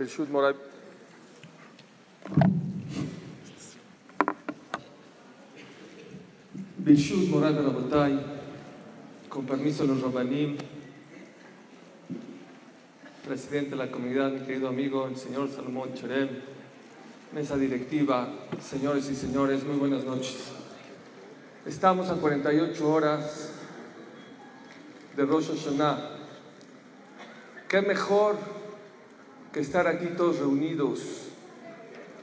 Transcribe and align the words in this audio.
Bishud 0.00 0.30
Moray 7.28 7.52
Rabotay, 7.52 8.18
con 9.28 9.44
permiso 9.44 9.82
de 9.82 9.88
los 9.88 10.00
Rabanim, 10.00 10.56
presidente 13.26 13.72
de 13.72 13.76
la 13.76 13.90
comunidad, 13.90 14.30
mi 14.30 14.40
querido 14.40 14.68
amigo, 14.68 15.06
el 15.06 15.16
señor 15.16 15.50
Salomón 15.50 15.92
Cherem, 15.92 16.30
mesa 17.34 17.58
directiva, 17.58 18.26
señores 18.58 19.10
y 19.10 19.14
señores, 19.14 19.64
muy 19.64 19.76
buenas 19.76 20.04
noches. 20.04 20.38
Estamos 21.66 22.08
a 22.08 22.14
48 22.14 22.90
horas 22.90 23.52
de 25.14 25.26
Rosh 25.26 25.48
Hashanah. 25.48 26.16
¿Qué 27.68 27.82
mejor 27.82 28.59
que 29.52 29.60
estar 29.60 29.86
aquí 29.88 30.06
todos 30.16 30.38
reunidos 30.38 31.00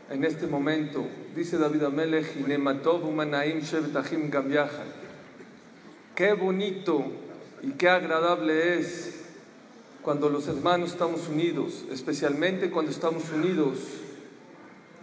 en 0.09 0.23
este 0.23 0.47
momento? 0.47 1.05
Dice 1.35 1.57
David 1.57 1.83
Amelech. 1.83 2.25
Qué 6.15 6.33
bonito 6.33 7.05
y 7.61 7.71
qué 7.71 7.89
agradable 7.89 8.79
es 8.79 9.25
cuando 10.01 10.29
los 10.29 10.47
hermanos 10.47 10.91
estamos 10.91 11.27
unidos, 11.27 11.83
especialmente 11.91 12.71
cuando 12.71 12.91
estamos 12.91 13.29
unidos 13.29 13.79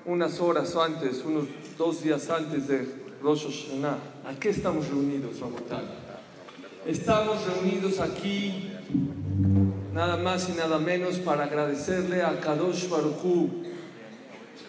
unas 0.06 0.40
horas 0.40 0.76
antes, 0.76 1.22
unos 1.24 1.44
dos 1.76 2.02
días 2.02 2.30
antes 2.30 2.68
de 2.68 2.88
Rosh 3.22 3.44
Hashanah. 3.44 3.98
¿A 4.26 4.34
qué 4.40 4.48
estamos 4.48 4.88
reunidos, 4.88 5.40
Rabotai? 5.40 5.84
Estamos 6.86 7.38
reunidos 7.46 8.00
aquí 8.00 8.73
nada 9.94 10.16
más 10.16 10.48
y 10.48 10.52
nada 10.52 10.78
menos 10.80 11.18
para 11.18 11.44
agradecerle 11.44 12.22
a 12.22 12.40
Kadosh 12.40 12.88
Baruj 12.88 13.24
Hu. 13.24 13.50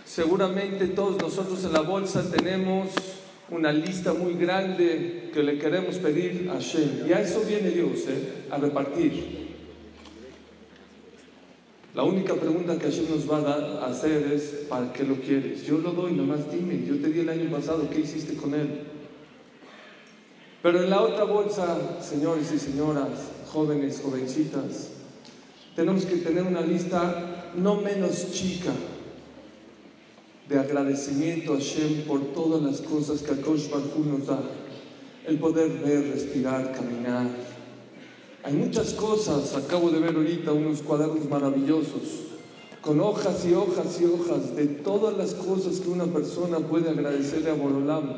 Seguramente 0.06 0.88
todos 0.88 1.20
nosotros 1.20 1.64
en 1.66 1.74
la 1.74 1.82
bolsa 1.82 2.24
tenemos 2.30 2.90
una 3.50 3.74
lista 3.74 4.14
muy 4.14 4.36
grande 4.36 5.32
que 5.34 5.42
le 5.42 5.58
queremos 5.58 5.98
pedir 5.98 6.48
a 6.52 6.54
Hashem. 6.54 7.08
Y 7.08 7.14
a 7.14 7.22
eso 7.22 7.42
viene 7.42 7.72
Dios, 7.72 8.08
¿eh? 8.08 8.46
a 8.52 8.58
repartir. 8.58 9.46
La 11.96 12.04
única 12.04 12.36
pregunta 12.36 12.78
que 12.78 12.86
Hashem 12.86 13.10
nos 13.10 13.30
va 13.30 13.40
a, 13.40 13.86
a 13.86 13.90
hacer 13.90 14.32
es, 14.32 14.66
¿para 14.70 14.94
qué 14.94 15.04
lo 15.04 15.16
quieres? 15.16 15.66
Yo 15.66 15.80
lo 15.80 15.92
doy, 15.92 16.14
nomás 16.14 16.52
dime. 16.52 16.86
Yo 16.86 17.00
te 17.00 17.10
di 17.10 17.22
el 17.22 17.30
año 17.30 17.50
pasado, 17.50 17.90
¿qué 17.90 18.02
hiciste 18.02 18.36
con 18.36 18.54
él? 18.54 18.82
Pero 20.62 20.84
en 20.84 20.90
la 20.90 21.02
otra 21.02 21.24
bolsa, 21.24 22.00
señores 22.02 22.52
y 22.52 22.60
señoras, 22.60 23.10
jóvenes, 23.48 24.02
jovencitas, 24.04 24.95
tenemos 25.76 26.06
que 26.06 26.18
tener 26.18 26.44
una 26.44 26.62
lista 26.62 27.52
no 27.56 27.76
menos 27.76 28.32
chica 28.32 28.72
de 30.48 30.60
agradecimiento 30.60 31.54
a 31.54 31.58
Hashem 31.58 32.04
por 32.06 32.22
todas 32.34 32.62
las 32.62 32.82
cosas 32.82 33.22
que 33.22 33.32
Akosh 33.34 33.70
Baruj 33.70 33.98
Hu 33.98 34.04
nos 34.04 34.28
da. 34.28 34.40
El 35.26 35.40
poder 35.40 35.70
ver, 35.70 36.12
respirar, 36.12 36.72
caminar. 36.72 37.28
Hay 38.44 38.54
muchas 38.54 38.94
cosas, 38.94 39.56
acabo 39.56 39.90
de 39.90 40.00
ver 40.00 40.16
ahorita 40.16 40.54
unos 40.54 40.84
cuadernos 40.84 41.28
maravillosos, 41.28 42.26
con 42.80 43.02
hojas 43.02 43.44
y 43.46 43.56
hojas 43.56 44.00
y 44.00 44.06
hojas 44.06 44.56
de 44.56 44.68
todas 44.68 45.18
las 45.18 45.34
cosas 45.34 45.80
que 45.80 45.90
una 45.90 46.06
persona 46.06 46.60
puede 46.60 46.92
agradecerle 46.92 47.50
a 47.50 47.56
Borolam. 47.56 48.18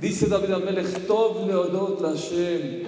Dice 0.00 0.26
David 0.26 0.52
Amelech, 0.52 1.06
Tov 1.06 1.46
leodot 1.46 2.00
Hashem. 2.00 2.86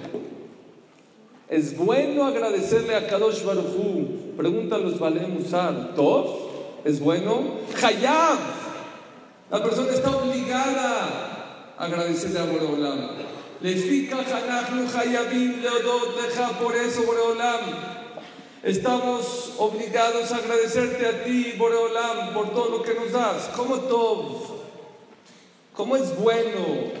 Es 1.49 1.77
bueno 1.77 2.25
agradecerle 2.25 2.95
a 2.95 3.07
Kadosh 3.07 3.43
Baruj 3.43 3.75
Hu. 3.75 4.35
Preguntan 4.37 4.83
los 4.83 4.97
Balem 4.97 5.33
Musar, 5.33 5.93
¿Tov? 5.93 6.25
¿Es 6.85 6.99
bueno? 6.99 7.59
Hayab. 7.81 8.39
La 9.51 9.61
persona 9.61 9.91
está 9.91 10.15
obligada 10.15 11.75
a 11.77 11.85
agradecerle 11.85 12.39
a 12.39 12.45
Boreolam. 12.45 13.09
Por 16.61 16.75
eso, 16.75 17.03
Boreolam, 17.03 17.59
estamos 18.63 19.53
obligados 19.57 20.31
a 20.31 20.37
agradecerte 20.37 21.05
a 21.05 21.23
ti, 21.23 21.53
Boreolam, 21.57 22.33
por 22.33 22.51
todo 22.51 22.77
lo 22.77 22.83
que 22.83 22.93
nos 22.93 23.11
das. 23.11 23.49
¿Cómo 23.55 23.75
Tov? 23.81 24.53
¿Cómo 25.75 25.97
es 25.97 26.17
bueno? 26.17 26.91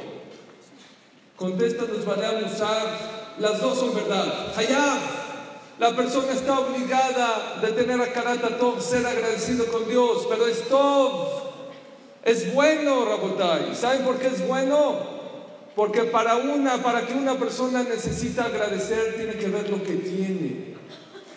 Contesta 1.37 1.85
los 1.85 2.05
Balem. 2.05 2.45
Las 3.39 3.61
dos 3.61 3.79
son 3.79 3.95
verdad. 3.95 4.53
Hayab. 4.55 5.23
La 5.79 5.95
persona 5.95 6.31
está 6.31 6.59
obligada 6.59 7.59
de 7.61 7.71
tener 7.71 7.99
a 7.99 8.13
Karata 8.13 8.57
Tov, 8.57 8.79
ser 8.79 9.05
agradecido 9.05 9.65
con 9.65 9.89
Dios, 9.89 10.27
pero 10.29 10.47
es 10.47 10.69
Tov, 10.69 11.27
es 12.23 12.53
bueno, 12.53 13.05
Rabotai. 13.05 13.75
¿Saben 13.75 14.03
por 14.03 14.19
qué 14.19 14.27
es 14.27 14.47
bueno? 14.47 14.97
Porque 15.75 16.03
para 16.03 16.35
una, 16.35 16.81
para 16.83 17.07
que 17.07 17.13
una 17.13 17.35
persona 17.39 17.83
necesita 17.83 18.45
agradecer, 18.45 19.15
tiene 19.17 19.33
que 19.33 19.47
ver 19.47 19.69
lo 19.69 19.83
que 19.83 19.95
tiene. 19.95 20.75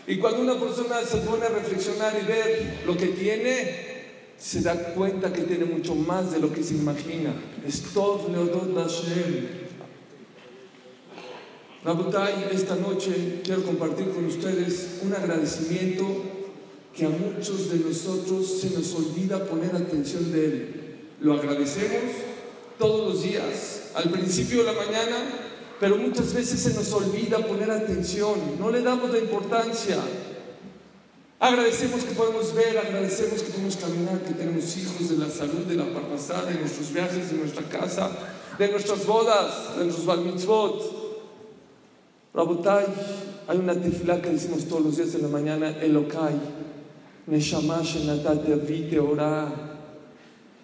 Y 0.07 0.19
cuando 0.19 0.43
una 0.43 0.61
persona 0.61 1.01
se 1.01 1.17
pone 1.19 1.47
a 1.47 1.49
reflexionar 1.49 2.13
y 2.23 2.27
ver 2.27 2.83
lo 2.87 2.97
que 2.97 3.07
tiene, 3.07 3.97
se 4.39 4.61
da 4.61 4.77
cuenta 4.95 5.33
que 5.33 5.43
tiene 5.43 5.65
mucho 5.65 5.95
más 5.95 6.31
de 6.31 6.39
lo 6.39 6.53
que 6.53 6.63
se 6.63 6.75
imagina. 6.75 7.35
Es 7.67 7.83
Tov 7.95 8.31
Leodot 8.31 8.77
Hashem. 8.77 9.66
Rabotai, 11.87 12.49
esta 12.51 12.75
noche 12.75 13.43
quiero 13.45 13.63
compartir 13.63 14.11
con 14.11 14.25
ustedes 14.25 14.99
un 15.03 15.15
agradecimiento 15.15 16.05
que 16.93 17.07
a 17.07 17.09
muchos 17.09 17.71
de 17.71 17.79
nosotros 17.79 18.59
se 18.61 18.71
nos 18.71 18.93
olvida 18.93 19.45
poner 19.45 19.73
atención 19.73 20.33
de 20.33 20.45
él. 20.47 20.97
Lo 21.21 21.35
agradecemos 21.35 22.11
todos 22.77 23.15
los 23.15 23.23
días, 23.23 23.93
al 23.95 24.11
principio 24.11 24.65
de 24.65 24.73
la 24.73 24.73
mañana, 24.73 25.17
pero 25.79 25.97
muchas 25.97 26.35
veces 26.35 26.59
se 26.59 26.75
nos 26.75 26.93
olvida 26.93 27.39
poner 27.47 27.71
atención, 27.71 28.35
no 28.59 28.69
le 28.69 28.83
damos 28.83 29.13
la 29.13 29.19
importancia. 29.19 29.99
Agradecemos 31.39 32.03
que 32.03 32.17
podemos 32.17 32.53
ver, 32.53 32.79
agradecemos 32.79 33.43
que 33.43 33.53
podemos 33.53 33.77
caminar, 33.77 34.25
que 34.25 34.35
tenemos 34.35 34.77
hijos, 34.77 35.09
de 35.09 35.19
la 35.19 35.31
salud, 35.31 35.65
de 35.69 35.77
la 35.77 35.87
parnasá, 35.95 36.45
de 36.47 36.55
nuestros 36.59 36.93
viajes, 36.93 37.31
de 37.31 37.39
nuestra 37.39 37.63
casa, 37.69 38.11
de 38.59 38.73
nuestras 38.73 39.07
bodas, 39.07 39.79
de 39.79 39.85
nuestros 39.85 40.05
bar 40.05 40.19
mitzvot. 40.19 40.96
Rabotai, 42.37 42.85
hay 43.49 43.57
una 43.57 43.75
tefilá 43.75 44.21
que 44.21 44.29
decimos 44.29 44.67
todos 44.67 44.85
los 44.85 44.97
días 44.99 45.15
en 45.15 45.23
la 45.23 45.29
mañana, 45.29 45.71
Elokai, 45.71 46.35
Neshama 47.29 47.81
Shenatate 47.83 48.53
Avite 48.53 48.99
Ora. 48.99 49.51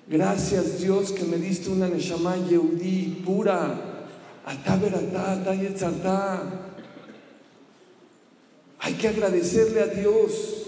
Gracias 0.06 0.80
Dios 0.80 1.12
que 1.12 1.24
me 1.24 1.38
diste 1.38 1.70
una 1.70 1.88
Neshama 1.88 2.36
Yehudi 2.36 3.22
pura. 3.24 3.88
Ataberata, 4.44 5.32
Atayetzarta. 5.32 6.42
Hay 8.80 8.94
que 8.94 9.08
agradecerle 9.08 9.80
a 9.80 9.86
Dios, 9.86 10.66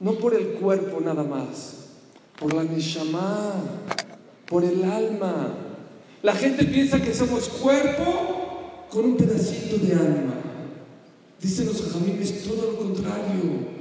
no 0.00 0.14
por 0.14 0.34
el 0.34 0.54
cuerpo 0.54 0.98
nada 1.00 1.24
más, 1.24 1.88
por 2.38 2.54
la 2.54 2.64
Neshama, 2.64 3.52
por 4.46 4.64
el 4.64 4.82
alma. 4.82 5.54
La 6.22 6.32
gente 6.32 6.64
piensa 6.64 7.02
que 7.02 7.12
somos 7.12 7.50
cuerpo 7.50 8.86
con 8.90 9.04
un 9.04 9.16
pedacito 9.16 9.76
de 9.76 9.92
alma. 9.92 10.37
Dicen 11.40 11.66
los 11.66 11.82
jajamim, 11.82 12.20
es 12.20 12.44
todo 12.44 12.72
lo 12.72 12.78
contrario. 12.78 13.78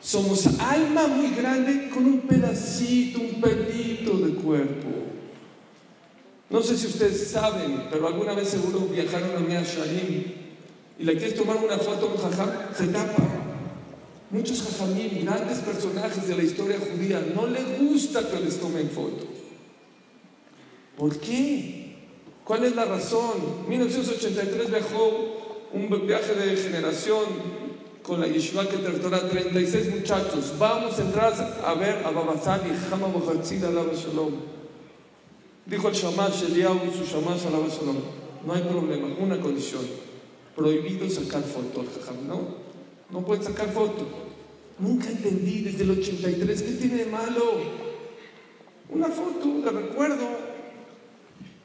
Somos 0.00 0.46
alma 0.60 1.06
muy 1.06 1.30
grande 1.30 1.88
con 1.90 2.04
un 2.04 2.20
pedacito, 2.20 3.20
un 3.20 3.40
pelito 3.40 4.18
de 4.18 4.34
cuerpo. 4.34 4.88
No 6.50 6.62
sé 6.62 6.76
si 6.76 6.86
ustedes 6.86 7.30
saben, 7.30 7.84
pero 7.90 8.06
alguna 8.06 8.34
vez 8.34 8.48
seguro 8.48 8.86
viajaron 8.86 9.36
a 9.36 9.40
Mea 9.40 9.62
Sharim 9.62 10.24
y 10.98 11.04
le 11.04 11.16
quieres 11.16 11.34
tomar 11.34 11.56
una 11.56 11.78
foto 11.78 12.08
a 12.08 12.12
un 12.12 12.16
jajam, 12.16 12.50
se 12.76 12.86
tapa. 12.88 13.22
Muchos 14.30 14.62
jajamim, 14.62 15.24
grandes 15.24 15.58
personajes 15.58 16.28
de 16.28 16.36
la 16.36 16.42
historia 16.42 16.78
judía, 16.78 17.26
no 17.34 17.46
les 17.46 17.78
gusta 17.78 18.28
que 18.30 18.40
les 18.40 18.60
tomen 18.60 18.90
foto. 18.90 19.26
¿Por 20.96 21.18
qué? 21.18 21.96
¿Cuál 22.44 22.64
es 22.64 22.74
la 22.74 22.84
razón? 22.84 23.66
1983 23.68 24.70
viajó 24.70 25.37
un 25.72 26.06
viaje 26.06 26.34
de 26.34 26.56
generación 26.56 27.24
con 28.02 28.20
la 28.20 28.26
yeshiva 28.26 28.66
que 28.66 28.78
Torah, 28.78 29.28
36 29.28 29.94
muchachos. 29.94 30.54
Vamos 30.58 30.98
a 30.98 31.02
entrar 31.02 31.34
a 31.64 31.74
ver 31.74 32.02
a 32.06 32.10
Babasali, 32.10 32.70
Hama 32.90 33.06
Bohatzid 33.08 33.62
Alaba 33.64 33.92
Shalom. 33.92 34.32
Dijo 35.66 35.88
el 35.88 35.94
Shamash 35.94 36.44
Eliyahu, 36.44 36.90
su 36.90 37.04
Shamash 37.04 37.46
Alaba 37.46 37.68
Shalom. 37.68 37.96
No 38.46 38.54
hay 38.54 38.62
problema, 38.62 39.08
una 39.18 39.38
condición. 39.38 39.82
Prohibido 40.56 41.08
sacar 41.10 41.42
foto 41.42 41.80
al 41.80 42.26
No, 42.26 42.40
no 43.10 43.26
pueden 43.26 43.44
sacar 43.44 43.68
foto. 43.68 44.06
Nunca 44.78 45.08
entendí 45.08 45.60
desde 45.60 45.84
el 45.84 45.90
83 45.90 46.62
qué 46.62 46.72
tiene 46.72 47.04
de 47.04 47.06
malo. 47.06 47.60
Una 48.88 49.08
foto 49.08 49.60
de 49.62 49.70
recuerdo. 49.70 50.47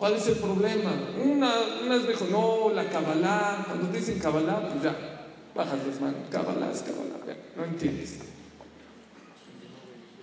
¿Cuál 0.03 0.15
es 0.15 0.27
el 0.27 0.35
problema? 0.35 0.91
Una, 1.23 1.95
vez 1.95 2.05
dijo, 2.05 2.27
no, 2.29 2.75
la 2.75 2.89
Kabbalah. 2.89 3.63
Cuando 3.65 3.87
te 3.87 3.99
dicen 3.99 4.19
Kabbalah, 4.19 4.67
pues 4.67 4.83
ya, 4.83 4.93
bajas 5.55 5.79
las 5.87 6.01
manos. 6.01 6.19
Kabbalah 6.29 6.71
es 6.73 6.81
Kabbalah. 6.81 7.37
no 7.55 7.63
entiendes. 7.63 8.15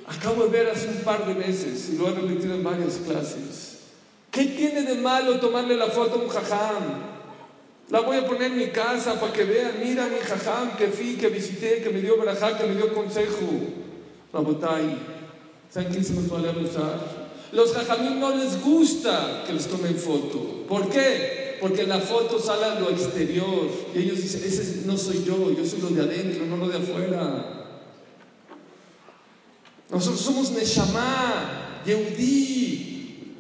Acabo 0.07 0.43
de 0.45 0.49
ver 0.51 0.69
hace 0.69 0.87
un 0.87 0.99
par 0.99 1.25
de 1.25 1.33
meses 1.33 1.89
y 1.95 1.97
lo 1.97 2.09
he 2.09 2.13
repetido 2.13 2.57
en 2.57 2.63
varias 2.63 2.97
clases. 2.97 3.79
¿Qué 4.31 4.45
tiene 4.45 4.83
de 4.83 4.97
malo 4.97 5.41
tomarle 5.41 5.75
la 5.77 5.87
foto 5.87 6.17
a 6.17 6.25
un 6.25 6.29
jajam? 6.29 6.85
La 7.89 8.01
voy 8.01 8.19
a 8.19 8.27
poner 8.27 8.53
en 8.53 8.59
mi 8.59 8.67
casa 8.67 9.19
para 9.19 9.33
que 9.33 9.45
vean, 9.45 9.77
mira 9.83 10.09
mi 10.09 10.19
jajam 10.19 10.77
que 10.77 10.89
fui, 10.89 11.17
que 11.17 11.31
visité, 11.31 11.81
que 11.83 11.89
me 11.89 12.03
dio 12.03 12.19
barajá, 12.19 12.59
que 12.59 12.67
me 12.67 12.75
dio 12.75 12.93
consejo. 12.93 13.47
Rabotai, 14.31 14.99
¿saben 15.71 15.91
quién 15.91 16.05
se 16.05 16.13
nos 16.13 16.29
vale 16.29 16.51
abusar? 16.51 17.20
Los 17.53 17.73
jajamín 17.73 18.21
no 18.21 18.35
les 18.35 18.63
gusta 18.63 19.43
que 19.47 19.53
les 19.53 19.67
tomen 19.67 19.97
foto. 19.97 20.65
¿Por 20.69 20.89
qué? 20.89 21.59
Porque 21.61 21.87
la 21.87 21.99
foto 21.99 22.39
sale 22.39 22.65
a 22.65 22.81
lo 22.81 22.91
exterior. 22.91 23.69
Y 23.95 23.99
ellos 23.99 24.19
dicen, 24.19 24.43
ese 24.45 24.83
no 24.87 24.97
soy 24.97 25.25
yo, 25.25 25.51
yo 25.51 25.65
soy 25.65 25.81
lo 25.81 25.89
de 25.89 26.03
adentro, 26.03 26.47
no 26.47 26.57
lo 26.57 26.69
de 26.69 26.79
afuera. 26.79 27.67
Nosotros 29.91 30.21
somos 30.21 30.53
Neshama, 30.53 31.81
Yehudi. 31.85 33.35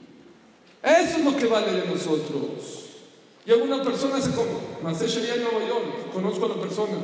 Eso 0.83 1.19
es 1.19 1.25
lo 1.25 1.37
que 1.37 1.47
vale 1.47 1.73
de 1.73 1.87
nosotros. 1.87 2.81
Y 3.47 3.53
alguna 3.53 3.83
persona 3.83 4.21
se 4.21 4.31
compró, 4.31 4.61
en 4.83 5.43
Nueva 5.43 5.69
York, 5.69 6.13
conozco 6.13 6.47
a 6.47 6.49
la 6.51 6.55
persona, 6.57 6.99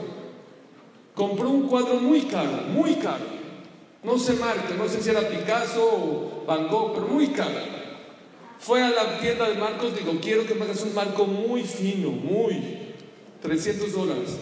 compró 1.14 1.49
un 1.50 1.67
cuadro 1.67 1.94
muy 1.97 2.23
caro, 2.23 2.62
muy 2.69 2.94
caro. 2.97 3.25
No 4.03 4.19
sé 4.19 4.35
marca, 4.35 4.75
no 4.76 4.88
sé 4.88 5.03
si 5.03 5.11
era 5.11 5.29
Picasso 5.29 6.36
Van 6.46 6.69
Gogh, 6.69 6.94
pero 6.94 7.08
muy 7.08 7.28
caro. 7.28 7.76
Fue 8.58 8.82
a 8.82 8.90
la 8.90 9.19
tienda 9.19 9.48
de 9.48 9.54
marcos, 9.56 9.96
digo, 9.96 10.19
quiero 10.20 10.46
que 10.46 10.54
me 10.54 10.64
hagas 10.64 10.82
un 10.82 10.94
marco 10.94 11.26
muy 11.26 11.62
fino, 11.62 12.10
muy, 12.10 12.78
300 13.43 13.93
dólares. 13.93 14.37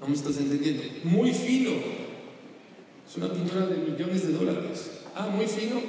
No 0.00 0.08
me 0.08 0.14
estás 0.14 0.36
entendiendo, 0.38 0.82
muy 1.04 1.32
fino. 1.32 1.70
Es 3.08 3.16
una 3.16 3.32
pintura 3.32 3.66
de 3.66 3.76
millones 3.76 4.26
de 4.26 4.32
dólares. 4.32 5.00
Ah, 5.14 5.26
muy 5.26 5.46
fino. 5.46 5.80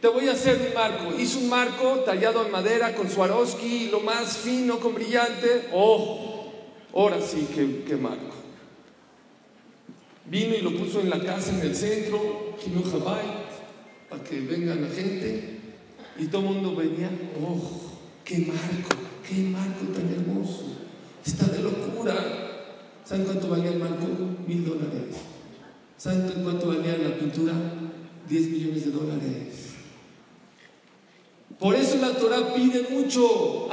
Te 0.00 0.08
voy 0.08 0.28
a 0.28 0.32
hacer 0.32 0.68
un 0.68 0.74
marco. 0.74 1.20
Hizo 1.20 1.38
un 1.38 1.48
marco 1.48 2.02
tallado 2.04 2.44
en 2.44 2.52
madera 2.52 2.94
con 2.94 3.08
Swarovski, 3.08 3.88
lo 3.90 4.00
más 4.00 4.36
fino, 4.36 4.78
con 4.78 4.94
brillante. 4.94 5.68
Oh, 5.72 6.52
ahora 6.94 7.20
sí, 7.20 7.48
qué, 7.54 7.96
marco. 7.96 8.34
Vino 10.26 10.54
y 10.54 10.60
lo 10.60 10.72
puso 10.76 11.00
en 11.00 11.10
la 11.10 11.20
casa 11.20 11.50
en 11.50 11.60
el 11.60 11.74
centro, 11.74 12.56
para 14.12 14.24
que 14.24 14.40
venga 14.40 14.74
la 14.74 14.88
gente. 14.88 15.58
Y 16.18 16.26
todo 16.26 16.42
el 16.42 16.48
mundo 16.48 16.76
venía, 16.76 17.10
oh, 17.42 17.58
qué 18.24 18.38
marco, 18.40 18.94
qué 19.26 19.42
marco 19.44 19.86
tan 19.94 20.12
hermoso. 20.12 20.64
Está 21.24 21.46
de 21.46 21.62
locura. 21.62 22.14
¿Saben 23.06 23.24
cuánto 23.24 23.48
valía 23.48 23.70
el 23.70 23.78
marco? 23.78 24.06
Mil 24.46 24.66
dólares. 24.66 25.16
¿Saben 25.96 26.30
cuánto 26.44 26.68
valía 26.68 26.98
la 26.98 27.16
pintura? 27.16 27.54
Diez 28.28 28.48
millones 28.48 28.84
de 28.84 28.90
dólares. 28.90 29.72
Por 31.58 31.74
eso 31.74 31.96
la 31.96 32.10
Torah 32.10 32.54
pide 32.54 32.88
mucho. 32.90 33.68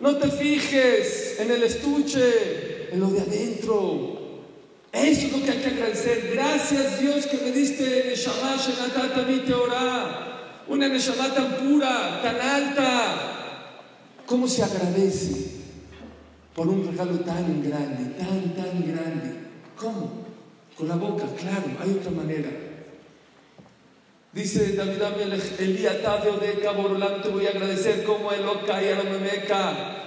No 0.00 0.16
te 0.16 0.28
fijes 0.28 1.36
en 1.38 1.50
el 1.50 1.62
estuche, 1.62 2.92
en 2.92 3.00
lo 3.00 3.08
de 3.08 3.20
adentro. 3.20 4.11
Eso 4.92 5.26
es 5.26 5.32
lo 5.32 5.42
que 5.42 5.50
hay 5.50 5.58
que 5.58 5.68
agradecer. 5.68 6.30
Gracias 6.34 7.00
Dios 7.00 7.26
que 7.26 7.38
me 7.38 7.50
diste 7.50 8.04
Neshama 8.08 8.56
Shenatata 8.56 9.56
Orá. 9.56 10.64
Una 10.68 10.88
Neshama 10.88 11.34
tan 11.34 11.56
pura, 11.56 12.20
tan 12.22 12.38
alta. 12.38 13.32
¿Cómo 14.26 14.46
se 14.46 14.62
agradece 14.62 15.62
por 16.54 16.68
un 16.68 16.86
regalo 16.86 17.18
tan 17.20 17.62
grande, 17.62 18.14
tan, 18.18 18.54
tan 18.54 18.86
grande? 18.86 19.40
¿Cómo? 19.76 20.26
Con 20.76 20.88
la 20.88 20.96
boca, 20.96 21.24
claro, 21.38 21.64
hay 21.80 21.90
otra 21.90 22.10
manera. 22.10 22.50
Dice 24.32 24.74
David 24.74 25.02
Amelech, 25.02 25.60
Elías 25.60 25.96
de 25.96 26.68
Borolán, 26.70 27.22
te 27.22 27.28
voy 27.28 27.46
a 27.46 27.50
agradecer 27.50 28.04
como 28.04 28.32
el 28.32 28.46
Oca 28.46 28.82
y 28.82 28.86
Meca. 29.20 29.98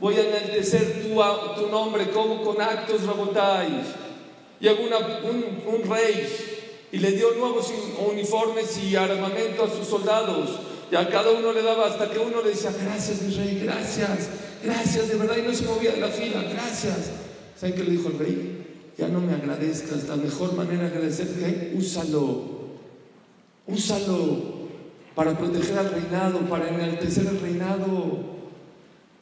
Voy 0.00 0.16
a 0.16 0.28
enaltecer 0.28 1.02
tu, 1.02 1.14
tu 1.54 1.70
nombre 1.70 2.10
como 2.10 2.42
con 2.42 2.60
actos 2.60 3.06
rabotais. 3.06 4.01
Llegó 4.62 4.84
un, 4.84 5.74
un, 5.74 5.90
rey 5.90 6.26
y 6.92 6.98
le 6.98 7.10
dio 7.10 7.32
nuevos 7.32 7.70
uniformes 8.10 8.78
y 8.78 8.94
armamento 8.94 9.64
a 9.64 9.68
sus 9.68 9.88
soldados. 9.88 10.60
Y 10.90 10.94
a 10.94 11.08
cada 11.08 11.32
uno 11.32 11.52
le 11.52 11.62
daba 11.62 11.88
hasta 11.88 12.08
que 12.08 12.20
uno 12.20 12.42
le 12.42 12.50
decía, 12.50 12.70
gracias 12.70 13.22
mi 13.22 13.34
rey, 13.34 13.60
gracias, 13.64 14.28
gracias, 14.62 15.08
de 15.08 15.16
verdad, 15.16 15.36
y 15.36 15.42
no 15.42 15.52
se 15.52 15.64
movía 15.64 15.90
de 15.90 16.00
la 16.00 16.08
fila, 16.08 16.44
gracias. 16.44 17.10
¿Saben 17.58 17.74
qué 17.74 17.82
le 17.82 17.90
dijo 17.90 18.08
el 18.08 18.18
rey? 18.20 18.66
Ya 18.96 19.08
no 19.08 19.20
me 19.20 19.34
agradezcas, 19.34 20.04
la 20.04 20.16
mejor 20.16 20.54
manera 20.54 20.82
de 20.82 20.88
agradecerte, 20.88 21.72
úsalo 21.74 22.62
Úsalo 23.66 24.62
para 25.14 25.36
proteger 25.36 25.78
al 25.78 25.90
reinado, 25.90 26.40
para 26.48 26.68
enaltecer 26.68 27.26
el 27.26 27.40
reinado. 27.40 28.32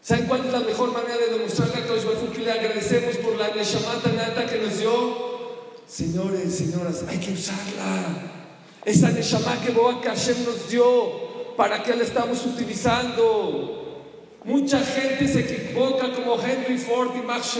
¿Saben 0.02 0.26
cuál 0.26 0.46
es 0.46 0.52
la 0.52 0.60
mejor 0.60 0.92
manera 0.92 1.18
de 1.18 1.38
demostrarle 1.38 1.76
a 1.76 1.86
Dios 1.86 2.04
que 2.34 2.40
le 2.42 2.52
agradecemos 2.52 3.16
por 3.16 3.36
la 3.36 3.54
Neshamata 3.54 4.12
Nata 4.12 4.46
que 4.46 4.58
nos 4.58 4.78
dio? 4.78 5.29
Señores, 5.90 6.54
señoras, 6.54 7.04
hay 7.08 7.18
que 7.18 7.32
usarla. 7.32 8.30
Esa 8.84 9.10
Neshama 9.10 9.60
que 9.60 9.72
Boa 9.72 10.00
Hashem 10.04 10.44
nos 10.44 10.70
dio, 10.70 11.56
¿para 11.56 11.82
qué 11.82 11.96
la 11.96 12.04
estamos 12.04 12.46
utilizando? 12.46 14.06
Mucha 14.44 14.78
gente 14.78 15.26
se 15.26 15.40
equivoca 15.40 16.12
como 16.12 16.40
Henry 16.40 16.78
Ford 16.78 17.10
y 17.16 17.26
Max 17.26 17.58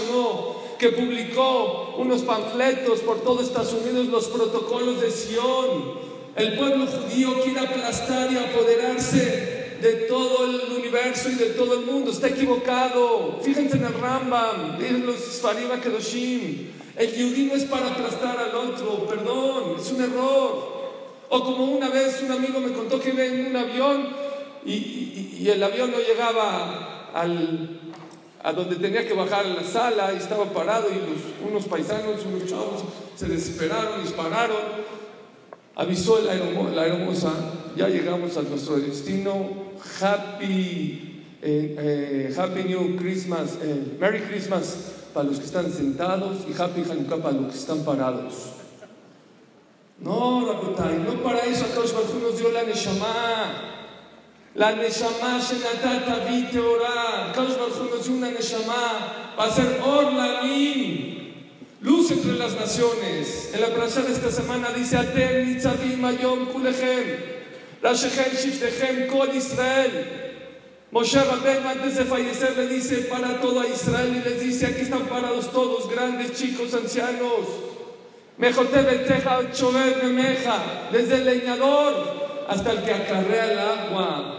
que 0.79 0.91
publicó 0.91 1.97
unos 1.99 2.23
panfletos 2.23 3.01
por 3.01 3.21
todo 3.23 3.43
Estados 3.43 3.73
Unidos, 3.73 4.07
los 4.07 4.29
protocolos 4.29 5.01
de 5.01 5.11
Sion 5.11 6.11
el 6.37 6.57
pueblo 6.57 6.87
judío 6.87 7.43
quiere 7.43 7.61
aplastar 7.61 8.33
y 8.33 8.37
apoderarse 8.37 9.77
de 9.83 9.93
todo 10.09 10.45
el 10.47 10.79
universo 10.79 11.29
y 11.31 11.35
de 11.35 11.47
todo 11.47 11.75
el 11.75 11.87
mundo. 11.87 12.13
Está 12.13 12.29
equivocado. 12.29 13.41
Fíjense 13.43 13.77
en 13.77 13.85
el 13.85 13.95
Rambam, 13.95 14.81
en 14.81 15.07
los 15.07 15.17
Sfarima 15.17 15.81
Kedoshim. 15.81 16.69
El 17.01 17.13
judío 17.13 17.47
no 17.47 17.55
es 17.55 17.65
para 17.65 17.87
aplastar 17.87 18.37
al 18.37 18.55
otro, 18.55 19.07
perdón, 19.07 19.77
es 19.81 19.91
un 19.91 20.03
error. 20.03 20.81
O 21.31 21.45
como 21.45 21.65
una 21.65 21.89
vez 21.89 22.21
un 22.23 22.31
amigo 22.31 22.61
me 22.61 22.73
contó 22.73 23.01
que 23.01 23.09
iba 23.09 23.25
en 23.25 23.47
un 23.47 23.57
avión 23.57 24.09
y, 24.67 25.49
el 25.49 25.63
avión 25.63 25.91
no 25.93 25.97
llegaba 25.97 27.11
al, 27.15 27.81
a 28.43 28.53
donde 28.53 28.77
tenía 28.77 29.09
que 29.09 29.15
bajar 29.15 29.47
a 29.47 29.49
la 29.49 29.65
sala 29.65 30.13
y 30.13 30.19
estaba 30.19 30.45
parado 30.53 30.89
y 30.91 31.49
unos 31.49 31.65
paisanos, 31.65 32.27
unos 32.27 32.47
chavos 32.47 32.85
se 33.17 33.29
desesperaron, 33.29 34.03
dispararon 34.03 34.59
Avisó 35.77 36.21
la, 36.21 36.87
hermosa, 36.87 37.33
ya 37.75 37.89
llegamos 37.89 38.37
a 38.37 38.43
nuestro 38.43 38.77
destino. 38.77 39.71
Happy, 39.99 41.25
eh, 41.41 41.77
eh, 41.79 42.35
happy 42.37 42.65
New 42.65 42.97
Christmas, 42.97 43.57
eh, 43.63 43.97
Merry 43.99 44.21
Christmas 44.21 45.00
para 45.13 45.27
los 45.27 45.39
que 45.39 45.47
están 45.47 45.71
sentados 45.73 46.39
y 46.49 46.53
Happy 46.53 46.83
Hanukkah 46.83 47.17
para 47.17 47.37
los 47.37 47.53
que 47.53 47.59
están 47.59 47.85
parados. 47.85 48.35
No, 49.99 50.47
Rabotai, 50.47 50.99
no 50.99 51.23
para 51.23 51.41
eso 51.45 51.67
Akadosh 51.67 51.93
Baruch 51.93 52.23
nos 52.23 52.39
dio 52.39 52.51
la 52.51 52.63
Neshama. 52.63 53.77
La 54.55 54.73
Neshama 54.73 55.39
Shenatata 55.39 56.25
Vite 56.27 56.59
Ora. 56.59 57.31
Akadosh 57.31 57.59
Baruch 57.59 57.91
nos 57.91 58.07
dio 58.07 58.17
una 58.17 58.31
Neshama 58.31 59.35
para 59.37 59.53
ser 59.53 59.81
Or 59.85 60.13
luz 61.83 62.11
entre 62.11 62.33
las 62.35 62.55
naciones. 62.55 63.51
En 63.55 63.61
la 63.61 63.69
plaza 63.69 64.03
de 64.03 64.13
esta 64.13 64.31
semana 64.31 64.71
dice, 64.71 64.97
Aten 64.97 65.47
nitzavim 65.47 66.05
ayom 66.05 66.47
kulechem, 66.53 67.41
Rashechem 67.83 68.33
shiftechem 68.37 69.09
kol 69.09 69.29
Israel. 69.35 70.30
Moshe 70.93 71.23
Rabbeinu 71.23 71.69
antes 71.69 71.97
de 71.97 72.05
fallecer 72.05 72.57
le 72.57 72.67
dice 72.67 73.07
para 73.09 73.41
toda 73.41 73.65
Israel 73.69 74.11
y 74.17 74.29
les 74.29 74.41
dice, 74.41 74.67
aquí 74.67 74.81
están 74.81 75.07
parados 75.07 75.53
todos, 75.53 75.89
grandes, 75.89 76.33
chicos, 76.33 76.75
ancianos. 76.75 77.47
Mejotebeteja 78.37 79.53
chover 79.53 80.03
memeja, 80.03 80.89
desde 80.91 81.17
el 81.17 81.27
leñador 81.27 82.47
hasta 82.49 82.73
el 82.73 82.83
que 82.83 82.93
acarrea 82.93 83.53
el 83.53 83.59
agua. 83.59 84.37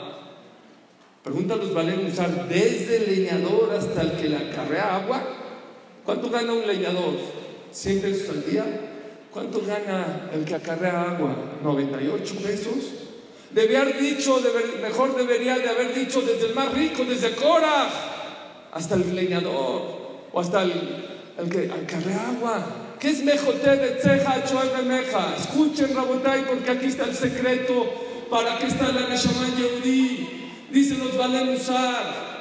Pregunta 1.24 1.54
a 1.54 1.58
los 1.58 1.70
usar 1.70 2.50
desde 2.50 2.98
el 2.98 3.16
leñador 3.16 3.72
hasta 3.74 4.02
el 4.02 4.12
que 4.14 4.28
le 4.28 4.38
acarrea 4.38 4.96
agua. 4.98 5.22
¿Cuánto 6.04 6.30
gana 6.30 6.52
un 6.52 6.68
leñador? 6.68 7.14
¿100 7.74 8.02
pesos 8.02 8.30
al 8.30 8.46
día? 8.52 8.66
¿Cuánto 9.32 9.62
gana 9.62 10.30
el 10.34 10.44
que 10.44 10.56
acarrea 10.56 11.12
agua? 11.12 11.34
¿98 11.64 12.36
pesos? 12.44 13.11
Debía 13.54 13.82
haber 13.82 14.00
dicho, 14.00 14.42
mejor 14.82 15.16
debería 15.16 15.58
de 15.58 15.70
haber 15.70 15.94
dicho 15.94 16.22
desde 16.22 16.48
el 16.48 16.56
más 16.56 16.72
rico, 16.74 17.04
desde 17.04 17.32
Cora, 17.32 17.90
hasta 18.72 18.96
el 18.96 19.14
leñador, 19.14 19.82
o 20.32 20.40
hasta 20.40 20.64
el, 20.64 20.72
que 21.52 21.70
acarrea 21.70 22.30
agua. 22.30 22.66
¿Qué 23.00 23.10
es 23.10 23.24
mejote 23.24 23.76
de 23.76 24.00
ceja, 24.00 24.44
meja? 24.88 25.36
Escuchen, 25.38 25.94
Rabotay, 25.96 26.46
porque 26.46 26.72
aquí 26.72 26.86
está 26.86 27.06
el 27.06 27.16
secreto 27.16 28.28
para 28.30 28.58
que 28.58 28.68
está 28.68 28.92
la 28.92 29.10
Neshama 29.10 29.48
Yehudi. 29.58 30.68
Dice 30.72 30.98
los 30.98 31.18
valen 31.18 31.50
usar. 31.50 32.32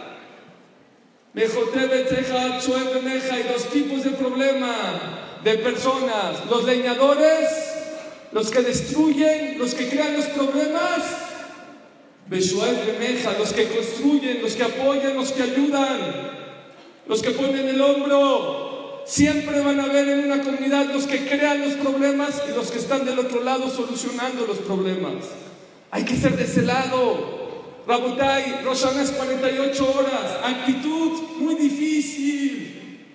Mejote 1.32 1.88
de 1.88 2.04
ceja, 2.04 2.60
meja, 3.02 3.40
y 3.40 3.42
dos 3.44 3.64
tipos 3.70 4.04
de 4.04 4.10
problema 4.10 4.74
de 5.42 5.54
personas, 5.56 6.44
los 6.48 6.64
leñadores, 6.64 7.69
los 8.32 8.50
que 8.50 8.62
destruyen, 8.62 9.58
los 9.58 9.74
que 9.74 9.88
crean 9.88 10.14
los 10.16 10.26
problemas, 10.26 11.02
Meja, 12.28 13.32
los 13.38 13.52
que 13.52 13.66
construyen, 13.68 14.40
los 14.40 14.54
que 14.54 14.62
apoyan, 14.62 15.16
los 15.16 15.32
que 15.32 15.42
ayudan, 15.42 15.98
los 17.08 17.22
que 17.22 17.30
ponen 17.30 17.68
el 17.68 17.80
hombro. 17.80 19.02
Siempre 19.04 19.60
van 19.60 19.80
a 19.80 19.84
haber 19.84 20.08
en 20.10 20.30
una 20.30 20.42
comunidad 20.42 20.92
los 20.92 21.06
que 21.06 21.26
crean 21.26 21.60
los 21.62 21.72
problemas 21.72 22.40
y 22.48 22.54
los 22.54 22.70
que 22.70 22.78
están 22.78 23.04
del 23.04 23.18
otro 23.18 23.42
lado 23.42 23.68
solucionando 23.68 24.46
los 24.46 24.58
problemas. 24.58 25.24
Hay 25.90 26.04
que 26.04 26.16
ser 26.16 26.36
de 26.36 26.44
ese 26.44 26.62
lado. 26.62 27.40
Rabotai, 27.88 28.62
Roshanas 28.62 29.10
48 29.10 29.98
horas, 29.98 30.38
actitud 30.44 31.22
muy 31.38 31.56
difícil. 31.56 33.06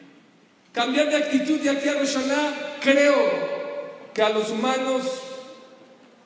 Cambiar 0.73 1.09
de 1.09 1.15
actitud 1.15 1.59
de 1.61 1.69
aquí 1.69 1.87
a 1.87 1.93
Roshaná, 1.93 2.53
creo 2.81 3.54
que 4.15 4.23
a 4.23 4.29
los 4.29 4.49
humanos 4.49 5.03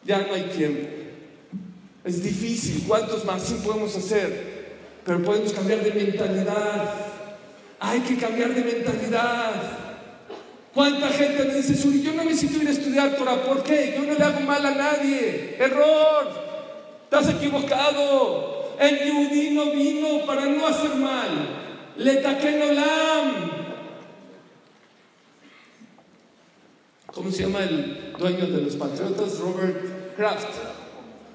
ya 0.06 0.20
no 0.20 0.36
hay 0.36 0.44
tiempo. 0.44 0.88
Es 2.06 2.24
difícil, 2.24 2.86
¿cuántos 2.88 3.26
más 3.26 3.42
sí 3.42 3.60
podemos 3.66 3.96
hacer? 3.96 4.78
Pero 5.04 5.24
podemos 5.24 5.52
cambiar 5.52 5.82
de 5.82 5.92
mentalidad. 5.92 6.94
Hay 7.80 8.02
que 8.02 8.16
cambiar 8.18 8.54
de 8.54 8.62
mentalidad. 8.64 9.54
¿Cuánta 10.72 11.10
gente 11.10 11.46
dice, 11.56 11.76
Suri, 11.76 12.04
yo 12.04 12.14
no 12.14 12.24
necesito 12.24 12.62
ir 12.62 12.68
a 12.68 12.72
estudiar 12.72 13.16
Torah? 13.16 13.42
¿Por 13.42 13.64
qué? 13.64 13.96
Yo 13.98 14.04
no 14.04 14.14
le 14.14 14.24
hago 14.24 14.42
mal 14.42 14.64
a 14.64 14.72
nadie. 14.72 15.56
Error. 15.58 16.30
Estás 17.06 17.30
equivocado. 17.30 18.76
El 18.80 19.00
Yudí 19.00 19.50
no 19.50 19.72
vino 19.72 20.26
para 20.28 20.46
no 20.46 20.68
hacer 20.68 20.94
mal. 20.96 21.30
Le 21.98 22.18
taqué. 22.18 22.50
¿Cómo 27.20 27.32
se 27.32 27.44
llama 27.44 27.60
el 27.64 28.14
dueño 28.18 28.48
de 28.48 28.62
los 28.62 28.78
Patriotas? 28.78 29.40
Robert 29.40 30.16
Kraft. 30.16 30.48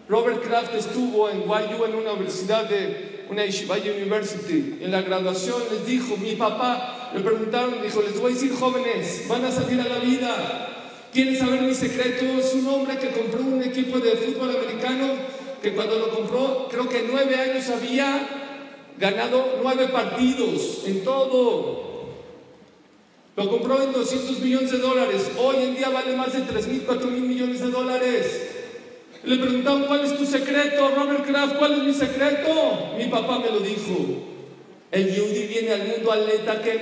Robert 0.08 0.42
Kraft 0.42 0.74
estuvo 0.74 1.28
en 1.28 1.42
YU, 1.42 1.84
en 1.84 1.94
una 1.94 2.12
universidad 2.14 2.64
de 2.64 3.26
una 3.28 3.44
Yeshiva 3.44 3.76
University. 3.76 4.78
En 4.80 4.90
la 4.90 5.02
graduación 5.02 5.60
les 5.70 5.84
dijo, 5.84 6.16
mi 6.16 6.36
papá, 6.36 7.10
le 7.14 7.20
preguntaron, 7.20 7.82
dijo, 7.82 8.00
les 8.00 8.18
voy 8.18 8.32
a 8.32 8.34
decir 8.34 8.54
jóvenes, 8.54 9.26
van 9.28 9.44
a 9.44 9.50
salir 9.50 9.78
a 9.78 9.84
la 9.84 9.98
vida. 9.98 10.70
¿Quieren 11.12 11.36
saber 11.36 11.60
mi 11.60 11.74
secreto? 11.74 12.24
Es 12.38 12.54
un 12.54 12.66
hombre 12.66 12.96
que 12.96 13.10
compró 13.10 13.42
un 13.42 13.62
equipo 13.62 13.98
de 13.98 14.12
fútbol 14.12 14.56
americano 14.56 15.12
que 15.60 15.74
cuando 15.74 15.98
lo 15.98 16.16
compró, 16.16 16.66
creo 16.70 16.88
que 16.88 17.06
nueve 17.10 17.36
años 17.36 17.68
había 17.68 18.26
ganado 18.96 19.58
nueve 19.62 19.88
partidos 19.88 20.84
en 20.86 21.04
todo. 21.04 21.93
Lo 23.36 23.50
compró 23.50 23.82
en 23.82 23.92
200 23.92 24.38
millones 24.40 24.70
de 24.70 24.78
dólares. 24.78 25.30
Hoy 25.38 25.56
en 25.64 25.74
día 25.74 25.88
vale 25.88 26.16
más 26.16 26.32
de 26.32 26.42
3 26.42 26.68
mil, 26.68 26.82
4 26.82 27.06
mil 27.08 27.22
millones 27.22 27.60
de 27.60 27.70
dólares. 27.70 28.50
Le 29.24 29.38
preguntaron, 29.38 29.84
¿cuál 29.84 30.04
es 30.04 30.16
tu 30.16 30.24
secreto, 30.24 30.90
Robert 30.94 31.26
Kraft? 31.26 31.56
¿Cuál 31.56 31.72
es 31.72 31.82
mi 31.82 31.94
secreto? 31.94 32.94
Mi 32.96 33.06
papá 33.06 33.40
me 33.40 33.50
lo 33.50 33.58
dijo. 33.58 33.96
El 34.92 35.12
Yehudi 35.12 35.46
viene 35.48 35.72
al 35.72 35.88
mundo 35.88 36.12
aleta 36.12 36.62
que 36.62 36.80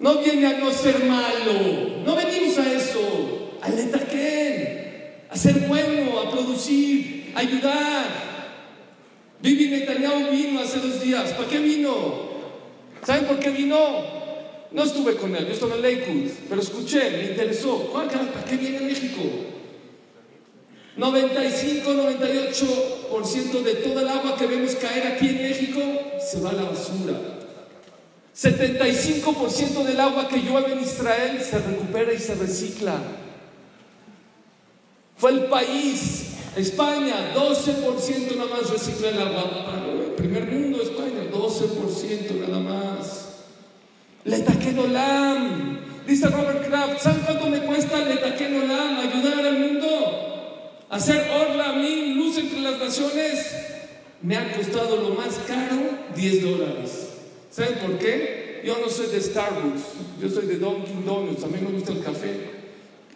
no 0.00 0.14
viene 0.18 0.46
a 0.46 0.58
no 0.58 0.72
ser 0.72 1.04
malo. 1.04 2.02
No 2.04 2.16
venimos 2.16 2.58
a 2.58 2.72
eso. 2.72 3.52
Aleta 3.60 4.00
que 4.00 5.26
a 5.30 5.36
ser 5.36 5.54
bueno, 5.68 6.18
a 6.18 6.30
producir, 6.30 7.32
a 7.36 7.40
ayudar. 7.40 8.28
Vivi 9.40 9.68
Netanyahu 9.68 10.30
vino 10.32 10.60
hace 10.60 10.80
dos 10.80 11.00
días. 11.00 11.32
¿Para 11.34 11.48
qué 11.48 11.58
vino? 11.60 12.28
¿Saben 13.04 13.26
por 13.26 13.38
qué 13.38 13.50
vino? 13.50 14.17
No 14.70 14.82
estuve 14.82 15.16
con 15.16 15.34
él, 15.34 15.46
yo 15.46 15.52
estaba 15.54 15.76
en 15.76 15.82
Lakewood, 15.82 16.30
pero 16.48 16.60
escuché, 16.60 17.10
me 17.10 17.30
interesó. 17.30 17.90
¿Para 17.92 18.08
qué 18.44 18.56
viene 18.56 18.80
México? 18.80 19.22
95, 20.96 21.90
98% 21.92 23.62
de 23.62 23.74
toda 23.76 24.02
el 24.02 24.08
agua 24.08 24.36
que 24.36 24.46
vemos 24.46 24.74
caer 24.74 25.06
aquí 25.06 25.28
en 25.28 25.42
México 25.42 25.80
se 26.20 26.40
va 26.40 26.50
a 26.50 26.54
la 26.54 26.64
basura. 26.64 27.14
75% 28.36 29.84
del 29.84 30.00
agua 30.00 30.28
que 30.28 30.40
llueve 30.40 30.72
en 30.72 30.80
Israel 30.80 31.40
se 31.40 31.58
recupera 31.58 32.12
y 32.12 32.18
se 32.18 32.34
recicla. 32.34 32.98
Fue 35.16 35.30
el 35.30 35.44
país, 35.44 36.34
España, 36.56 37.32
12% 37.34 38.36
nada 38.36 38.50
más 38.50 38.70
recicla 38.70 39.08
el 39.08 39.18
agua. 39.20 39.84
El 39.92 40.14
primer 40.14 40.46
mundo, 40.46 40.82
España, 40.82 41.30
12% 41.32 42.48
nada 42.48 42.60
más. 42.60 43.27
Le 44.28 44.78
Olam. 44.78 45.78
Dice 46.06 46.28
Robert 46.28 46.66
Kraft, 46.68 47.00
¿saben 47.00 47.22
cuánto 47.24 47.48
me 47.48 47.60
cuesta 47.60 48.04
Le 48.04 48.14
Olam? 48.14 48.98
Ayudar 48.98 49.46
al 49.46 49.58
mundo. 49.58 49.88
Hacer 50.90 51.26
Orla, 51.30 51.72
mí, 51.72 52.14
luz 52.14 52.36
entre 52.36 52.60
las 52.60 52.78
naciones. 52.78 53.54
Me 54.20 54.36
ha 54.36 54.52
costado 54.54 54.96
lo 54.96 55.14
más 55.14 55.38
caro 55.46 55.76
10 56.14 56.42
dólares. 56.42 57.08
¿Saben 57.50 57.78
por 57.78 57.98
qué? 57.98 58.60
Yo 58.64 58.76
no 58.80 58.90
soy 58.90 59.06
de 59.06 59.20
Starbucks, 59.20 59.82
yo 60.20 60.28
soy 60.28 60.46
de 60.46 60.56
Dunkin' 60.56 61.06
Donuts, 61.06 61.44
a 61.44 61.46
mí 61.46 61.58
me 61.62 61.70
gusta 61.70 61.92
el 61.92 62.02
café. 62.02 62.50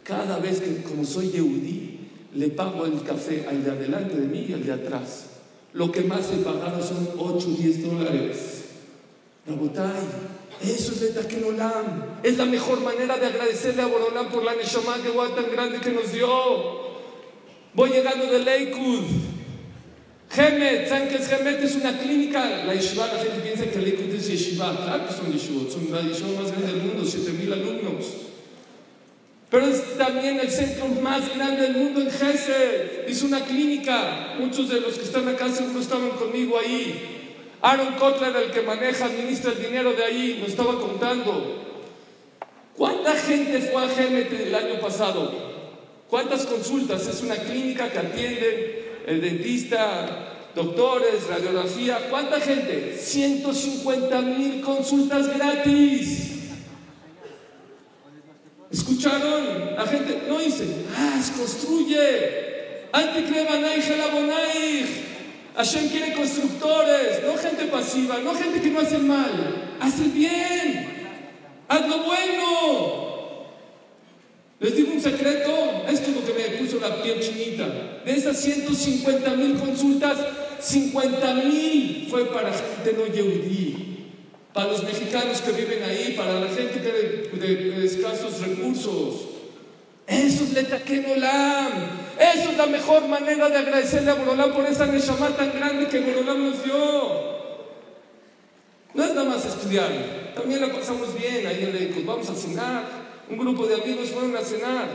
Cada 0.04 0.38
vez 0.38 0.60
que, 0.60 0.82
como 0.82 1.04
soy 1.04 1.30
Yehudi, 1.30 1.98
le 2.34 2.48
pago 2.48 2.86
el 2.86 3.02
café 3.02 3.46
al 3.48 3.64
de 3.64 3.70
adelante 3.70 4.16
de 4.16 4.26
mí 4.28 4.46
y 4.48 4.52
al 4.52 4.64
de 4.64 4.72
atrás. 4.72 5.26
Lo 5.72 5.90
que 5.90 6.02
más 6.02 6.30
he 6.32 6.36
pagado 6.42 6.82
son 6.82 7.08
8 7.18 7.48
o 7.48 7.56
10 7.56 7.82
dólares. 7.82 8.51
Eso 9.44 10.92
es 10.92 11.02
el 11.02 11.44
Olam. 11.44 12.20
Es 12.22 12.38
la 12.38 12.44
mejor 12.44 12.80
manera 12.80 13.16
de 13.16 13.26
agradecerle 13.26 13.82
a 13.82 13.86
Borolam 13.86 14.28
por 14.30 14.44
la 14.44 14.54
Neshama 14.54 14.98
de 14.98 15.10
tan 15.10 15.50
grande 15.50 15.80
que 15.80 15.90
nos 15.90 16.12
dio. 16.12 16.92
Voy 17.74 17.90
llegando 17.90 18.26
de 18.26 18.38
Lakewood. 18.38 19.04
Gemet, 20.30 20.88
¿saben 20.88 21.08
qué 21.08 21.16
es 21.16 21.28
Gemet? 21.28 21.62
Es 21.62 21.74
una 21.74 21.98
clínica. 21.98 22.64
La 22.64 22.74
yeshiva, 22.74 23.06
la 23.06 23.18
gente 23.18 23.40
piensa 23.40 23.64
que 23.64 23.80
Lakewood 23.80 24.14
es 24.14 24.28
yeshiva. 24.28 24.76
Claro 24.76 25.06
que 25.08 25.12
son 25.12 25.32
yeshivot, 25.32 25.70
son 25.70 25.90
la 25.90 26.00
yeshiva 26.02 26.40
más 26.40 26.52
grande 26.52 26.72
del 26.72 26.82
mundo, 26.82 27.04
7000 27.04 27.52
alumnos. 27.52 28.06
Pero 29.50 29.66
es 29.66 29.98
también 29.98 30.40
el 30.40 30.50
centro 30.50 30.86
más 31.02 31.34
grande 31.34 31.62
del 31.62 31.76
mundo 31.76 32.00
en 32.00 32.10
Gesed. 32.10 33.08
Es 33.08 33.22
una 33.22 33.44
clínica. 33.44 34.36
Muchos 34.38 34.68
de 34.68 34.80
los 34.80 34.94
que 34.94 35.04
están 35.04 35.28
acá 35.28 35.50
seguro 35.50 35.80
estaban 35.80 36.10
conmigo 36.10 36.58
ahí. 36.58 37.21
Aaron 37.62 37.94
Kotler, 37.94 38.34
el 38.34 38.50
que 38.50 38.62
maneja, 38.62 39.04
administra 39.04 39.52
el 39.52 39.62
dinero 39.62 39.92
de 39.92 40.04
ahí, 40.04 40.38
nos 40.40 40.50
estaba 40.50 40.80
contando. 40.80 41.62
¿Cuánta 42.76 43.14
gente 43.14 43.60
fue 43.60 43.84
a 43.84 43.86
GMT 43.86 44.32
el 44.48 44.54
año 44.54 44.80
pasado? 44.80 45.32
¿Cuántas 46.10 46.44
consultas? 46.46 47.06
Es 47.06 47.22
una 47.22 47.36
clínica 47.36 47.88
que 47.88 47.98
atiende 47.98 49.02
el 49.06 49.20
dentista, 49.20 50.50
doctores, 50.56 51.28
radiografía. 51.28 52.08
¿Cuánta 52.10 52.40
gente? 52.40 52.98
150 53.00 54.20
mil 54.22 54.60
consultas 54.60 55.32
gratis. 55.32 56.30
¿Escucharon? 58.72 59.76
La 59.76 59.86
gente 59.86 60.22
no 60.28 60.38
dice, 60.40 60.66
ah, 60.96 61.22
construye. 61.36 62.88
Anticrebanay, 62.92 63.80
Jalabonay. 63.80 65.11
Hashem 65.54 65.90
quiere 65.90 66.14
constructores, 66.14 67.22
no 67.24 67.36
gente 67.36 67.66
pasiva, 67.66 68.18
no 68.18 68.34
gente 68.34 68.60
que 68.60 68.70
no 68.70 68.80
hace 68.80 68.98
mal. 68.98 69.76
Haz 69.80 70.00
el 70.00 70.10
bien, 70.10 71.08
haz 71.68 71.88
lo 71.88 71.98
bueno. 72.04 73.42
Les 74.60 74.76
digo 74.76 74.92
un 74.92 75.00
secreto, 75.00 75.50
esto 75.88 76.10
es 76.10 76.16
lo 76.16 76.24
que 76.24 76.32
me 76.34 76.56
puso 76.56 76.80
la 76.80 77.02
piel 77.02 77.20
chinita. 77.20 77.66
De 78.04 78.12
esas 78.12 78.38
150 78.38 79.30
mil 79.36 79.58
consultas, 79.58 80.18
50 80.60 81.34
mil 81.34 82.06
fue 82.08 82.26
para 82.26 82.52
gente 82.52 82.94
no 82.96 83.12
yehudí. 83.12 83.88
Para 84.54 84.68
los 84.68 84.84
mexicanos 84.84 85.40
que 85.40 85.52
viven 85.52 85.82
ahí, 85.82 86.14
para 86.16 86.38
la 86.38 86.48
gente 86.48 86.80
que 86.80 87.38
de, 87.38 87.56
de 87.56 87.86
escasos 87.86 88.40
recursos. 88.40 89.28
Eso 90.06 90.44
es 90.44 90.52
Letaquen 90.52 91.06
Eso 92.18 92.50
es 92.50 92.56
la 92.56 92.66
mejor 92.66 93.06
manera 93.08 93.48
de 93.48 93.56
agradecerle 93.58 94.10
a 94.10 94.14
Borolán 94.14 94.52
por 94.52 94.66
esa 94.66 94.86
Neshama 94.86 95.28
tan 95.30 95.52
grande 95.52 95.88
que 95.88 96.00
Borolán 96.00 96.50
nos 96.50 96.62
dio. 96.62 97.32
No 98.94 99.04
es 99.04 99.14
nada 99.14 99.28
más 99.28 99.44
estudiar, 99.46 99.90
también 100.34 100.60
la 100.60 100.68
pasamos 100.68 101.14
bien 101.18 101.46
ahí 101.46 101.64
en 101.64 101.72
Leicos. 101.72 102.04
Vamos 102.04 102.28
a 102.28 102.34
cenar. 102.34 103.02
Un 103.30 103.38
grupo 103.38 103.66
de 103.66 103.76
amigos 103.76 104.10
fueron 104.10 104.36
a 104.36 104.40
cenar. 104.40 104.88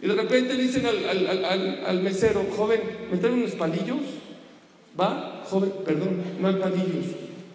Y 0.00 0.06
de 0.06 0.14
repente 0.14 0.54
le 0.54 0.62
dicen 0.62 0.86
al, 0.86 2.02
mesero, 2.02 2.44
joven, 2.56 2.80
¿me 3.10 3.16
traen 3.16 3.34
unos 3.34 3.52
palillos? 3.52 3.98
¿Va? 4.98 5.42
Joven, 5.48 5.72
perdón, 5.84 6.22
no 6.38 6.48
hay 6.48 6.54
palillos. 6.54 7.06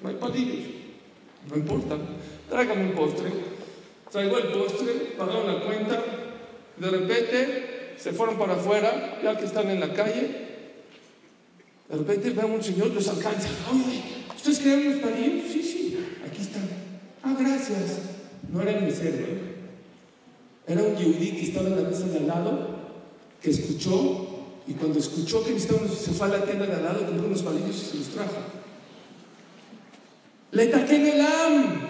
No 0.01 0.09
hay 0.09 0.15
palillos. 0.15 0.65
No 1.49 1.55
importa. 1.55 1.97
Tráigame 2.49 2.85
un 2.85 2.91
postre. 2.91 3.31
Traigo 4.11 4.37
el 4.37 4.47
postre, 4.47 4.91
pagaron 5.17 5.47
la 5.47 5.59
cuenta. 5.61 6.03
De 6.77 6.89
repente 6.89 7.70
se 8.01 8.11
fueron 8.13 8.37
para 8.37 8.53
afuera, 8.53 9.19
ya 9.23 9.37
que 9.37 9.45
están 9.45 9.69
en 9.69 9.79
la 9.79 9.93
calle. 9.93 10.49
De 11.87 11.97
repente 11.97 12.31
ven 12.31 12.39
a 12.39 12.45
un 12.45 12.63
señor, 12.63 12.87
los 12.87 13.07
alcanza. 13.07 13.49
Oye, 13.71 14.01
¿ustedes 14.35 14.59
quieren 14.59 14.87
unos 14.87 15.01
palillos? 15.01 15.51
Sí, 15.51 15.61
sí, 15.61 15.97
aquí 16.25 16.41
están. 16.41 16.67
Ah, 17.21 17.35
gracias. 17.37 17.99
No 18.51 18.61
era 18.61 18.71
el 18.71 18.85
mesero. 18.85 19.27
Era 20.67 20.81
un 20.83 20.95
yudí 20.95 21.31
que 21.31 21.43
estaba 21.43 21.67
en 21.67 21.83
la 21.83 21.89
mesa 21.89 22.07
de 22.07 22.17
al 22.17 22.27
lado, 22.27 22.69
que 23.41 23.51
escuchó, 23.51 24.27
y 24.67 24.73
cuando 24.73 24.97
escuchó 24.97 25.43
que 25.43 25.51
necesitaba, 25.51 25.87
se 25.87 26.11
fue 26.11 26.27
a 26.27 26.29
la 26.29 26.45
tienda 26.45 26.65
de 26.65 26.73
al 26.73 26.83
lado, 26.83 27.05
compró 27.05 27.27
unos 27.27 27.43
palillos 27.43 27.75
y 27.75 27.91
se 27.91 27.97
los 27.97 28.07
trajo. 28.07 28.37
Le 30.51 30.67
taqué 30.67 30.95
en 30.95 31.07
el 31.07 31.21
AM. 31.21 31.81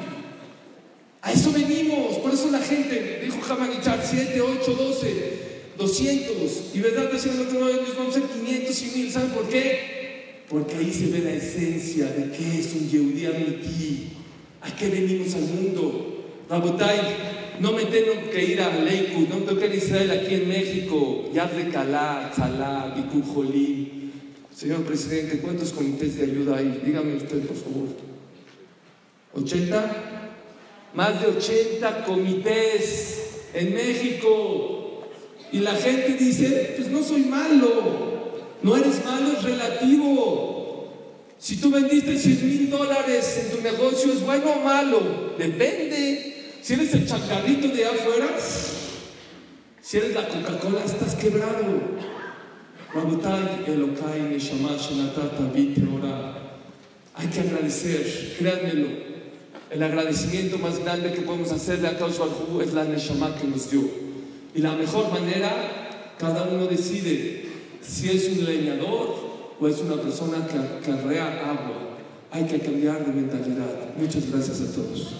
A 1.21 1.31
eso 1.31 1.51
venimos. 1.53 2.17
Por 2.17 2.33
eso 2.33 2.49
la 2.51 2.59
gente 2.59 3.21
dijo 3.23 3.53
Hamanichar 3.53 4.03
7, 4.03 4.41
8, 4.41 4.73
12, 4.73 5.50
200. 5.81 6.71
Y 6.73 6.79
verdad, 6.79 7.11
decían 7.11 7.35
el 7.35 7.47
otro 7.47 7.67
les 7.67 7.95
vamos 7.95 8.15
a 8.15 8.19
ser 8.19 8.29
500 8.29 8.81
y 8.81 8.99
1000. 8.99 9.11
¿Saben 9.11 9.29
por 9.31 9.49
qué? 9.49 10.43
Porque 10.49 10.75
ahí 10.75 10.91
se 10.91 11.07
ve 11.07 11.19
la 11.19 11.33
esencia 11.33 12.05
de 12.07 12.31
qué 12.31 12.59
es 12.59 12.73
un 12.73 12.89
Yehudi 12.89 13.25
Amiti. 13.25 14.09
¿A 14.61 14.75
qué 14.75 14.89
venimos 14.89 15.33
al 15.33 15.41
mundo? 15.41 16.25
Rabotai, 16.49 16.99
no 17.59 17.71
me 17.71 17.85
tengo 17.85 18.29
que 18.29 18.43
ir 18.43 18.61
a 18.61 18.75
Leikud, 18.77 19.27
no 19.27 19.37
tengo 19.37 19.59
que 19.59 19.67
ir 19.67 19.71
a 19.71 19.75
Israel 19.75 20.11
aquí 20.11 20.35
en 20.35 20.49
México. 20.49 21.29
Ya 21.33 21.49
Calá, 21.71 22.31
Tzalá, 22.33 22.93
Bikujolí. 22.95 24.11
Señor 24.53 24.83
presidente, 24.83 25.39
¿cuántos 25.39 25.71
comités 25.71 26.17
de 26.17 26.23
ayuda 26.23 26.57
hay? 26.57 26.81
Dígame 26.85 27.15
usted, 27.15 27.39
por 27.47 27.57
favor. 27.57 27.87
¿80? 29.35 29.91
Más 30.93 31.21
de 31.21 31.27
80 31.27 32.03
comités 32.03 33.21
en 33.53 33.73
México. 33.73 34.80
Y 35.51 35.59
la 35.59 35.75
gente 35.75 36.13
dice, 36.13 36.75
pues 36.77 36.89
no 36.89 37.03
soy 37.03 37.21
malo. 37.23 38.01
No 38.61 38.77
eres 38.77 39.03
malo, 39.03 39.33
es 39.37 39.43
relativo. 39.43 40.61
Si 41.37 41.57
tú 41.57 41.71
vendiste 41.71 42.17
100 42.17 42.47
mil 42.47 42.69
dólares 42.69 43.45
en 43.45 43.57
tu 43.57 43.61
negocio, 43.63 44.13
¿es 44.13 44.21
bueno 44.23 44.51
o 44.51 44.63
malo? 44.63 45.33
Depende. 45.37 46.55
Si 46.61 46.73
eres 46.73 46.93
el 46.93 47.07
chacarrito 47.07 47.67
de 47.69 47.85
afuera, 47.85 48.27
si 49.81 49.97
eres 49.97 50.13
la 50.13 50.27
Coca-Cola, 50.27 50.83
estás 50.85 51.15
quebrado. 51.15 51.65
Hay 57.15 57.27
que 57.27 57.39
agradecer, 57.39 58.35
créanmelo. 58.37 58.87
El 59.71 59.83
agradecimiento 59.83 60.57
más 60.59 60.79
grande 60.79 61.13
que 61.13 61.21
podemos 61.21 61.51
hacerle 61.51 61.87
a 61.87 61.97
Kaush 61.97 62.19
es 62.61 62.73
la 62.73 62.83
Neshama 62.83 63.35
que 63.35 63.47
nos 63.47 63.71
dio. 63.71 64.00
Y 64.53 64.61
la 64.61 64.73
mejor 64.73 65.11
manera, 65.11 66.13
cada 66.17 66.43
uno 66.43 66.67
decide 66.67 67.45
si 67.81 68.09
es 68.09 68.29
un 68.29 68.45
leñador 68.45 69.15
o 69.59 69.67
es 69.67 69.79
una 69.79 69.95
persona 69.95 70.45
que 70.47 70.85
carrea 70.85 71.49
agua. 71.49 71.97
Hay 72.31 72.45
que 72.45 72.59
cambiar 72.59 73.05
de 73.05 73.13
mentalidad. 73.13 73.95
Muchas 73.97 74.29
gracias 74.31 74.61
a 74.61 74.73
todos. 74.73 75.13